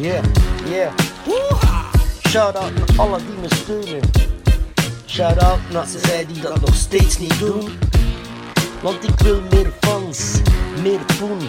Yeah, 0.00 0.22
yeah. 0.70 0.92
Shout 2.28 2.56
out 2.56 2.72
naar 2.74 2.88
alle 2.96 3.18
die 3.18 3.36
me 3.40 3.48
steunen. 3.54 4.10
Shout 5.06 5.38
out 5.38 5.58
naar 5.72 5.86
zij 5.86 6.26
die 6.26 6.42
dat 6.42 6.60
nog 6.60 6.74
steeds 6.74 7.18
niet 7.18 7.38
doen. 7.38 7.70
Want 8.82 9.08
ik 9.08 9.18
wil 9.18 9.40
meer 9.50 9.72
fans, 9.80 10.40
meer 10.82 11.00
poen. 11.18 11.40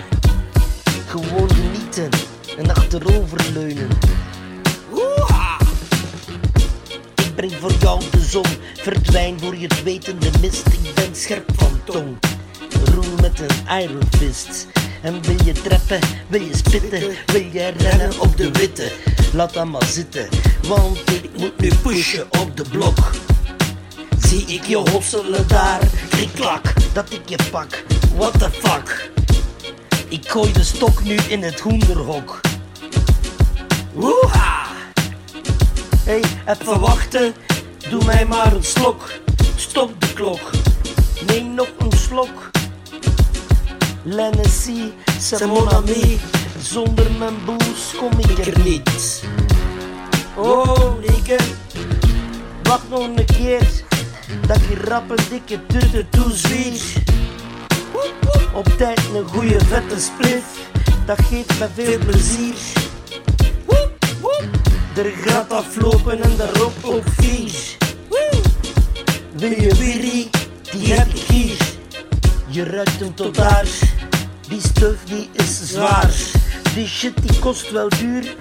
Gewoon 1.08 1.50
genieten 1.50 2.10
en 2.58 2.76
achteroverleunen. 2.76 3.90
Ik 7.16 7.36
breng 7.36 7.54
voor 7.60 7.74
jou 7.80 8.02
de 8.12 8.20
zon, 8.20 8.46
verdwijn 8.76 9.40
voor 9.40 9.56
je 9.56 9.68
het 9.68 9.84
weten 9.84 10.20
de 10.20 10.32
mist. 10.42 10.68
Ik 10.68 10.94
ben 10.96 11.16
scherp 11.16 11.50
van 11.56 11.82
tong, 11.84 12.18
roel 12.94 13.16
met 13.22 13.40
een 13.40 13.82
iron 13.82 14.04
fist. 14.18 14.68
En 15.02 15.22
wil 15.22 15.46
je 15.46 15.52
treppen, 15.52 16.00
wil 16.28 16.42
je 16.42 16.56
spitten, 16.56 17.00
wil 17.26 17.42
je 17.52 17.74
rennen 17.78 18.20
op 18.20 18.38
de 18.38 18.52
witte? 18.52 18.92
Laat 19.34 19.54
dat 19.54 19.66
maar 19.66 19.84
zitten, 19.84 20.30
want 20.68 21.00
ik 21.12 21.30
moet 21.38 21.60
nu 21.60 21.70
pushen 21.82 22.28
op 22.40 22.58
de 22.58 22.64
blok. 22.72 23.12
Zie 24.28 24.46
ik 24.46 24.64
je 24.64 24.76
hosselen 24.76 25.48
daar, 25.48 25.80
klak, 26.34 26.74
dat 26.94 27.12
ik 27.12 27.30
je 27.30 27.38
pak, 27.52 27.84
what 28.16 28.40
the 28.40 28.50
fuck? 28.52 29.12
Ik 30.08 30.30
gooi 30.30 30.52
de 30.52 30.64
stok 30.64 31.04
nu 31.04 31.16
in 31.16 31.44
het 31.44 31.60
hoenderhok. 31.60 32.40
Woeha! 33.94 34.68
Hey, 36.04 36.24
even 36.46 36.80
wachten, 36.80 37.34
doe 37.90 38.06
mij 38.06 38.26
maar 38.26 38.54
een 38.54 38.64
slok. 38.64 39.12
Stop 39.56 40.02
de 40.02 40.14
klok, 40.14 40.50
neem 41.28 41.54
nog 41.54 41.70
een 41.78 41.98
slok. 41.98 42.50
L'Hennessy, 44.06 44.94
c'est 45.20 45.46
mon 45.46 45.68
ami. 45.68 46.20
Zonder 46.62 47.12
mijn 47.20 47.36
boes 47.46 47.96
kom 47.98 48.12
ik 48.20 48.48
er 48.48 48.60
niet. 48.64 49.24
Oh, 50.36 51.00
nigga, 51.00 51.44
wacht 52.64 52.90
nog 52.90 53.08
een 53.16 53.26
keer. 53.26 53.68
Dat 54.48 54.60
je 54.70 54.76
rap 54.84 55.10
een 55.10 55.24
dikke 55.30 55.66
turte 55.66 56.06
toezwier. 56.10 56.82
Op 58.54 58.68
tijd 58.78 59.02
een 59.16 59.28
goede 59.28 59.60
vette 59.66 60.00
splif, 60.00 60.44
dat 61.06 61.20
geeft 61.22 61.60
me 61.60 61.68
veel 61.76 61.98
plezier. 61.98 62.56
Er 64.96 65.12
gaat 65.26 65.52
aflopen 65.52 66.22
en 66.22 66.38
daarop 66.38 66.74
ook 66.84 67.04
vier. 67.18 67.52
Wil 69.36 69.52
je 69.52 69.76
wiri, 69.76 70.30
die 70.72 70.94
heb 70.94 71.08
ik. 71.08 71.29
Je 72.52 72.64
ruikt 72.64 73.00
hem 73.00 73.16
tot 73.16 73.36
daar, 73.36 73.68
die 74.48 74.62
stuf 74.62 75.04
die 75.06 75.30
is 75.32 75.60
zwaar. 75.64 76.14
Die 76.74 76.88
shit 76.88 77.14
die 77.22 77.40
kost 77.40 77.72
wel 77.72 77.90
duur, 77.90 78.36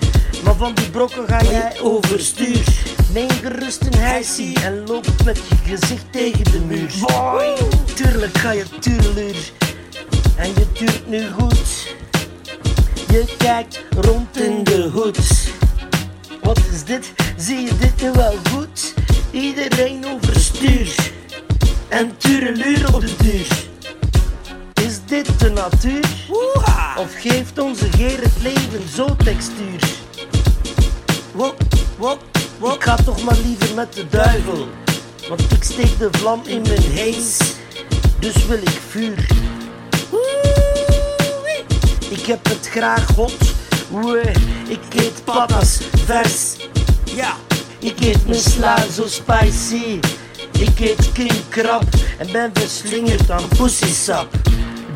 maar 0.45 0.55
van 0.55 0.75
die 0.75 0.91
brokken 0.91 1.29
ga 1.29 1.43
jij 1.43 1.81
overstuur. 1.81 2.65
Neem 3.13 3.31
gerust 3.31 3.83
een 3.83 3.99
hijsie 3.99 4.61
en 4.61 4.87
loop 4.87 5.07
met 5.25 5.37
je 5.49 5.77
gezicht 5.77 6.13
tegen 6.13 6.45
de 6.45 6.61
muur. 6.67 6.91
Tuurlijk 7.95 8.39
ga 8.39 8.51
je 8.51 8.65
tureluur, 8.81 9.37
en 10.37 10.49
je 10.49 10.73
tuurt 10.73 11.09
nu 11.09 11.29
goed. 11.31 11.95
Je 13.09 13.35
kijkt 13.39 13.85
rond 13.97 14.41
in 14.41 14.65
de 14.65 14.91
hoed. 14.93 15.51
Wat 16.43 16.61
is 16.73 16.85
dit? 16.85 17.13
Zie 17.37 17.61
je 17.61 17.77
dit 17.79 18.03
nu 18.03 18.13
wel 18.13 18.35
goed? 18.51 18.95
Iedereen 19.31 20.07
overstuur 20.07 20.95
en 21.89 22.17
tureluur 22.17 22.95
op 22.95 23.01
de 23.01 23.15
duur. 23.23 23.68
Is 25.09 25.25
dit 25.25 25.41
de 25.41 25.51
natuur? 25.51 26.05
Of 26.97 27.15
geeft 27.19 27.59
onze 27.59 27.91
geer 27.91 28.21
het 28.23 28.43
leven 28.43 28.89
zo 28.95 29.17
textuur? 29.25 29.81
Wop, 31.33 31.63
wop, 31.99 32.19
wop. 32.59 32.75
Ik 32.75 32.83
ga 32.83 32.97
toch 32.97 33.23
maar 33.23 33.37
liever 33.45 33.75
met 33.75 33.93
de 33.93 34.09
duivel. 34.09 34.69
Want 35.29 35.53
ik 35.53 35.63
steek 35.63 35.99
de 35.99 36.09
vlam 36.11 36.43
in 36.45 36.63
mijn 36.63 36.83
hees. 36.83 37.39
Dus 38.19 38.47
wil 38.47 38.57
ik 38.57 38.81
vuur. 38.89 39.27
Ik 42.09 42.27
heb 42.27 42.49
het 42.49 42.69
graag 42.71 43.15
hot. 43.15 43.55
Oeh, 43.93 44.27
ik 44.69 44.95
eet 44.95 45.25
patas 45.25 45.79
vers. 46.05 46.57
Ja, 47.05 47.37
ik 47.79 48.01
eet 48.01 48.27
mijn 48.27 48.41
sla 48.41 48.77
zo 48.93 49.07
spicy. 49.07 50.01
Ik 50.59 50.81
eet 50.81 51.13
king 51.13 51.49
krab 51.49 51.85
en 52.19 52.33
ben 52.33 52.51
verslingerd 52.55 53.31
aan 53.31 53.49
pussysap. 53.57 54.48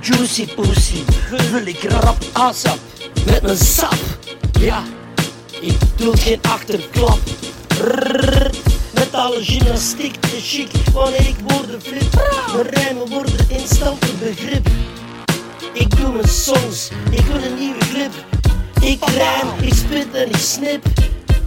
Juicy 0.03 0.47
pussy, 0.55 1.05
vul 1.29 1.67
ik 1.67 1.83
rap 1.83 2.25
asap 2.33 2.79
met 3.27 3.43
mijn 3.43 3.57
sap. 3.57 3.99
Ja, 4.61 4.83
ik 5.61 5.79
doe 5.97 6.17
geen 6.17 6.39
achterklap. 6.43 7.19
Rrrr, 7.79 8.51
met 8.95 9.15
alle 9.15 9.45
gymnastiek 9.45 10.21
te 10.21 10.39
chic 10.41 10.71
wanneer 10.93 11.29
ik 11.29 11.37
woorden 11.47 11.83
flip. 11.83 12.23
Mijn 12.55 12.67
rijmen 12.67 13.09
worden 13.09 13.47
instant 13.49 14.03
een 14.03 14.19
begrip. 14.19 14.67
Ik 15.73 15.97
doe 15.97 16.13
mijn 16.13 16.29
songs, 16.29 16.89
ik 17.11 17.25
wil 17.25 17.43
een 17.43 17.59
nieuwe 17.59 17.85
clip. 17.93 18.13
Ik 18.81 19.09
rijm, 19.09 19.49
ik 19.61 19.75
spit 19.75 20.15
en 20.15 20.29
ik 20.29 20.37
snip. 20.37 20.87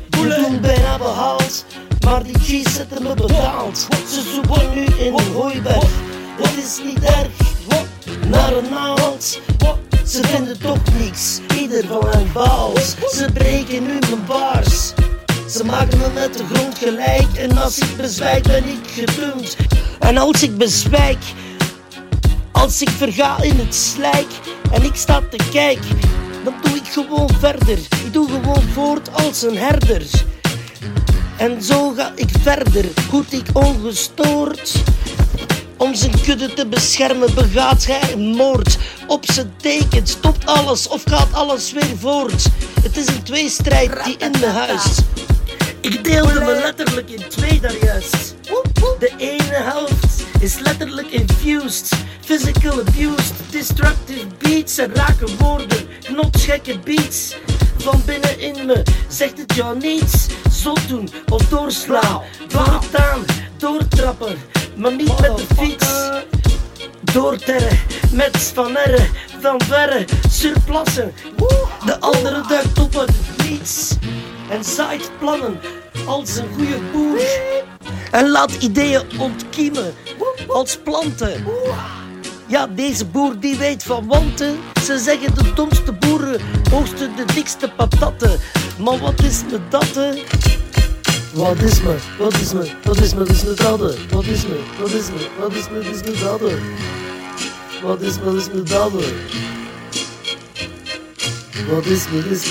Je 0.09 0.45
doel 0.47 0.59
bijna 0.59 0.97
behaald, 0.97 1.65
maar 2.05 2.23
die 2.23 2.39
cheese 2.39 2.69
zetten 2.69 3.03
me 3.03 3.13
betaald. 3.13 3.88
Ze 4.09 4.21
zoeken 4.33 4.73
nu 4.73 4.85
in 5.05 5.13
een 5.13 5.33
hooiberg, 5.33 5.89
dat 6.38 6.51
is 6.57 6.79
niet 6.83 7.03
erg. 7.03 7.44
Naar 8.30 8.58
een 8.58 8.69
naald, 8.69 9.40
ze 10.06 10.24
vinden 10.24 10.59
toch 10.59 10.80
niks, 11.00 11.40
ieder 11.59 11.86
van 11.88 12.08
hen 12.09 12.31
baalt. 12.34 12.96
Ze 13.12 13.30
breken 13.34 13.84
nu 13.84 14.00
mijn 14.00 14.25
baars. 14.28 14.94
Ze 15.50 15.63
maken 15.66 15.97
me 15.97 16.09
met 16.13 16.38
de 16.38 16.44
grond 16.53 16.78
gelijk 16.78 17.34
en 17.38 17.58
als 17.58 17.78
ik 17.78 17.97
bezwijk 17.97 18.44
ben 18.44 18.63
ik 18.68 18.88
gedumpt. 18.88 19.56
En 20.00 20.18
als 20.18 20.44
ik 20.44 20.58
bezwijk, 20.58 21.24
als 22.52 22.81
ik 22.81 22.90
verga 22.90 23.41
in 23.41 23.59
het 23.59 23.75
slijk 23.75 24.31
en 24.72 24.84
ik 24.84 24.96
sta 24.96 25.22
te 25.30 25.50
kijken, 25.52 26.00
dan 26.44 26.53
doe 26.62 26.75
ik 26.75 26.88
gewoon 26.88 27.30
verder. 27.40 27.78
Ik 27.78 28.13
doe 28.13 28.30
gewoon 28.30 28.63
voort 28.74 29.09
als 29.13 29.42
een 29.42 29.57
herder. 29.57 30.03
En 31.38 31.63
zo 31.63 31.94
ga 31.97 32.12
ik 32.16 32.30
verder, 32.42 32.86
goed 33.09 33.34
ik 33.34 33.46
ongestoord. 33.53 34.74
Om 35.78 35.96
zijn 35.96 36.22
kudde 36.22 36.53
te 36.53 36.68
beschermen 36.68 37.34
begaat 37.34 37.86
hij 37.86 38.13
een 38.13 38.36
moord. 38.36 38.78
Op 39.08 39.25
zijn 39.31 39.53
teken 39.58 40.08
stopt 40.08 40.46
alles 40.46 40.88
of 40.88 41.03
gaat 41.06 41.34
alles 41.34 41.72
weer 41.72 41.97
voort. 42.00 42.46
Het 42.81 42.97
is 42.97 43.08
een 43.08 43.24
tweestrijd 43.24 44.03
die 44.03 44.18
in 44.18 44.31
me 44.40 44.46
huist. 44.46 45.02
Ik 45.81 46.03
deelde 46.03 46.40
me 46.40 46.59
letterlijk 46.63 47.09
in 47.09 47.30
twee 47.30 47.59
daarjuist. 47.59 48.36
De 49.00 49.13
ene 49.18 49.53
helft 49.53 50.24
is 50.40 50.59
letterlijk 50.59 51.08
infused. 51.08 51.90
Physical 52.22 52.80
abused, 52.80 53.34
destructive 53.50 54.28
beats 54.38 54.78
en 54.78 54.96
rake 54.96 55.36
woorden, 55.38 55.88
knotsgekke 56.03 56.80
beats. 56.80 57.36
Van 57.78 58.02
binnen 58.06 58.40
in 58.40 58.66
me 58.66 58.84
zegt 59.07 59.38
het 59.38 59.56
jou 59.56 59.78
niets. 59.78 60.25
Zot 60.52 60.88
doen 60.88 61.09
of 61.30 61.42
doorslaan, 61.42 62.22
voortaan, 62.47 63.25
doortrappen, 63.57 64.38
maar 64.75 64.96
niet 64.96 65.19
met 65.22 65.38
de 65.38 65.46
fiets. 65.58 65.88
Doorterren 67.02 67.80
met 68.12 68.52
Van 68.53 68.78
Erre, 68.78 69.08
van 69.41 69.62
verre, 69.62 70.06
surplassen. 70.30 71.13
De 71.86 72.00
andere 72.00 72.44
duikt 72.47 72.80
op 72.80 72.94
het 72.94 73.12
niets 73.50 73.96
en 74.50 74.63
zaait 74.63 75.12
plannen 75.19 75.59
als 76.06 76.38
een 76.38 76.47
goede 76.56 76.80
boer. 76.91 77.19
En 78.12 78.30
laat 78.30 78.52
ideeën 78.52 79.02
ontkiemen 79.19 79.94
als 80.47 80.78
planten. 80.78 81.46
Ja, 82.47 82.68
deze 82.68 83.06
boer 83.06 83.40
die 83.40 83.56
weet 83.56 83.84
van 83.84 84.07
wanten. 84.07 84.57
Ze 84.84 84.97
zeggen 85.00 85.36
de 85.36 85.53
domste 85.53 85.92
boeren 85.92 86.42
oogsten 86.74 87.16
de 87.16 87.25
dikste 87.34 87.71
patatten. 87.75 88.39
Maar 88.80 88.98
wat 88.98 89.24
is 89.24 89.42
me 89.51 89.60
dat? 89.69 89.95
hè? 89.95 90.13
Wat 91.35 91.61
is 91.61 91.81
me, 91.81 91.97
wat 92.17 92.33
is 92.33 92.53
me, 92.53 92.71
wat 92.83 92.97
is 92.97 93.13
me, 93.13 93.19
wat 93.19 93.29
is 93.29 93.43
me 93.43 93.53
dat? 93.53 93.79
hè? 93.79 93.93
Wat 94.09 94.25
is 94.25 94.47
me, 94.47 94.59
wat 94.79 94.91
is 94.91 95.09
me, 95.09 95.29
wat 95.39 95.53
is 95.53 95.69
me, 95.69 95.75
wat 95.83 95.85
is 95.85 96.03
me 96.03 96.11
dat? 96.11 96.39
hè? 96.39 96.57
Wat 97.81 98.01
is 98.01 98.19
me, 98.19 98.25
wat 98.25 98.35
is 98.35 98.49
me 98.51 98.63
dat? 98.63 98.91
hè? 98.91 98.97
Wat 101.69 101.85
is 101.85 102.09
me, 102.09 102.21
wat 102.21 102.31
is 102.31 102.45